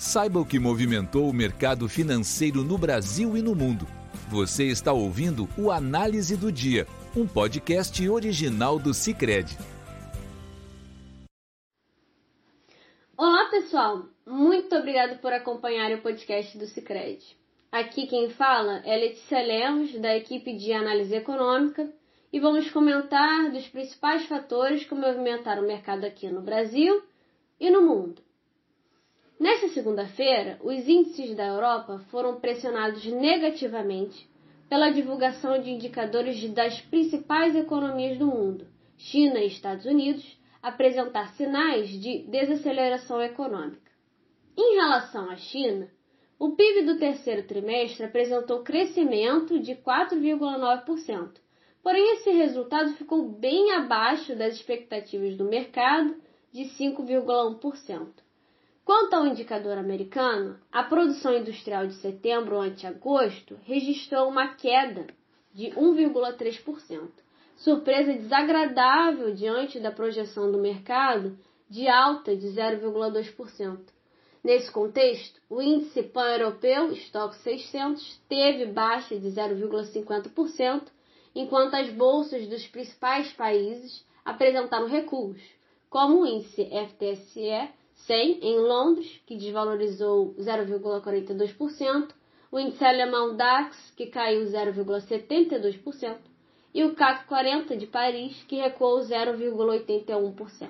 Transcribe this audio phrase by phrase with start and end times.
[0.00, 3.86] Saiba o que movimentou o mercado financeiro no Brasil e no mundo.
[4.30, 9.58] Você está ouvindo o Análise do Dia, um podcast original do Cicred.
[13.14, 14.06] Olá, pessoal.
[14.26, 17.22] Muito obrigado por acompanhar o podcast do Cicred.
[17.70, 21.92] Aqui quem fala é Letícia Lemos, da equipe de análise econômica,
[22.32, 27.02] e vamos comentar dos principais fatores que movimentaram o mercado aqui no Brasil
[27.60, 28.29] e no mundo.
[29.40, 34.28] Nesta segunda-feira, os índices da Europa foram pressionados negativamente
[34.68, 38.66] pela divulgação de indicadores das principais economias do mundo,
[38.98, 43.90] China e Estados Unidos, apresentar sinais de desaceleração econômica.
[44.58, 45.88] Em relação à China,
[46.38, 51.40] o PIB do terceiro trimestre apresentou crescimento de 4,9%,
[51.82, 56.14] porém esse resultado ficou bem abaixo das expectativas do mercado
[56.52, 58.28] de 5,1%.
[58.84, 65.06] Quanto ao indicador americano, a produção industrial de setembro ante agosto registrou uma queda
[65.52, 67.08] de 1,3%,
[67.56, 71.38] surpresa desagradável diante da projeção do mercado
[71.68, 73.78] de alta de 0,2%.
[74.42, 80.84] Nesse contexto, o índice pan-europeu Stock 600 teve baixa de 0,50%,
[81.34, 85.40] enquanto as bolsas dos principais países apresentaram recuos,
[85.90, 87.68] como o índice FTSE
[88.06, 92.10] 100 em Londres, que desvalorizou 0,42%,
[92.50, 96.18] o índice alemão DAX, que caiu 0,72%,
[96.72, 100.68] e o CAC 40 de Paris, que recuou 0,81%.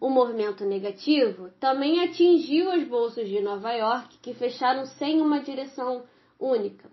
[0.00, 6.04] O movimento negativo também atingiu as bolsas de Nova York, que fecharam sem uma direção
[6.38, 6.88] única.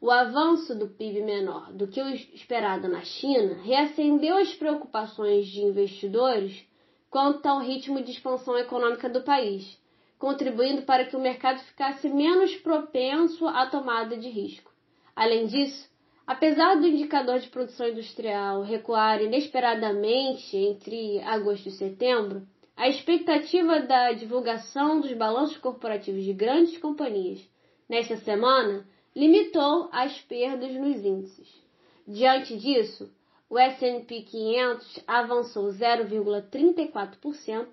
[0.00, 5.60] O avanço do PIB menor do que o esperado na China reacendeu as preocupações de
[5.60, 6.66] investidores
[7.12, 9.78] quanto ao ritmo de expansão econômica do país,
[10.18, 14.72] contribuindo para que o mercado ficasse menos propenso à tomada de risco.
[15.14, 15.90] Além disso,
[16.26, 24.12] apesar do indicador de produção industrial recuar inesperadamente entre agosto e setembro, a expectativa da
[24.12, 27.46] divulgação dos balanços corporativos de grandes companhias
[27.86, 31.62] nesta semana limitou as perdas nos índices.
[32.08, 33.12] Diante disso,
[33.52, 37.66] o S&P 500 avançou 0,34%,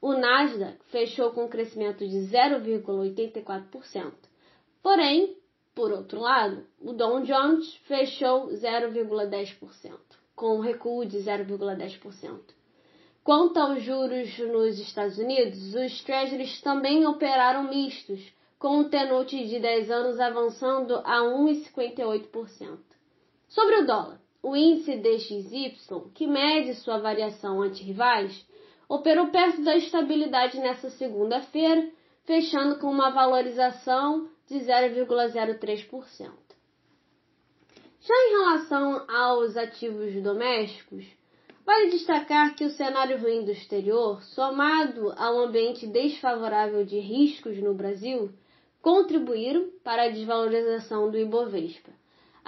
[0.00, 4.14] o Nasdaq fechou com um crescimento de 0,84%.
[4.82, 5.36] Porém,
[5.74, 9.98] por outro lado, o Dow Jones fechou 0,10%,
[10.34, 12.40] com um recuo de 0,10%.
[13.22, 19.60] Quanto aos juros nos Estados Unidos, os Treasuries também operaram mistos, com o T-Note de
[19.60, 22.78] 10 anos avançando a 1,58%.
[23.46, 25.76] Sobre o dólar, o índice DXY,
[26.14, 28.46] que mede sua variação ante rivais,
[28.88, 31.90] operou perto da estabilidade nesta segunda-feira,
[32.24, 36.30] fechando com uma valorização de 0,03%.
[38.00, 41.04] Já em relação aos ativos domésticos,
[41.66, 47.74] vale destacar que o cenário ruim do exterior, somado ao ambiente desfavorável de riscos no
[47.74, 48.32] Brasil,
[48.80, 51.97] contribuíram para a desvalorização do Ibovespa.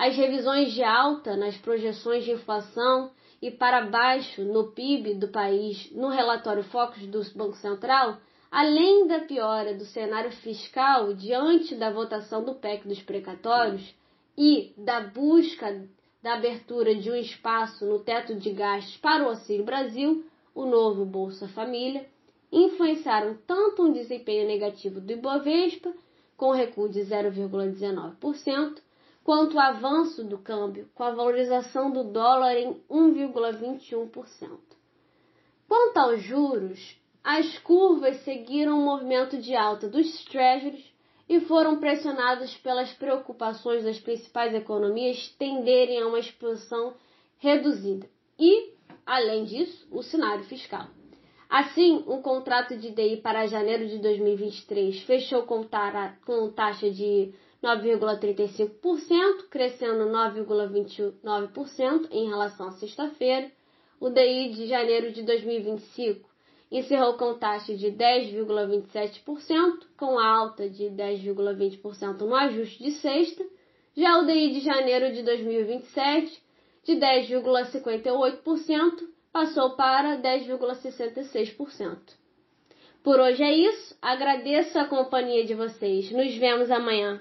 [0.03, 3.11] As revisões de alta nas projeções de inflação
[3.43, 8.17] e para baixo no PIB do país no relatório Focus do Banco Central,
[8.51, 13.95] além da piora do cenário fiscal diante da votação do PEC dos precatórios
[14.39, 15.87] e da busca
[16.23, 20.25] da abertura de um espaço no teto de gastos para o Auxílio Brasil,
[20.55, 22.07] o novo Bolsa Família,
[22.51, 25.93] influenciaram tanto um desempenho negativo do Ibovespa,
[26.39, 28.79] com recuo de 0,19%,
[29.25, 34.59] quanto o avanço do câmbio, com a valorização do dólar em 1,21%.
[35.69, 40.85] Quanto aos juros, as curvas seguiram o movimento de alta dos treasuries
[41.29, 46.95] e foram pressionadas pelas preocupações das principais economias tenderem a uma expansão
[47.39, 48.09] reduzida
[48.39, 48.73] e,
[49.07, 50.89] além disso, o cenário fiscal.
[51.49, 55.63] Assim, um contrato de DI para janeiro de 2023 fechou com,
[56.53, 63.53] taxa de 9,35%, crescendo 9,29% em relação à sexta-feira.
[64.01, 66.27] O DI de janeiro de 2025
[66.71, 73.45] encerrou com taxa de 10,27%, com alta de 10,20% no ajuste de sexta.
[73.95, 76.43] Já o DI de janeiro de 2027,
[76.85, 81.99] de 10,58%, passou para 10,66%.
[83.03, 83.97] Por hoje é isso.
[84.01, 86.11] Agradeço a companhia de vocês.
[86.11, 87.21] Nos vemos amanhã.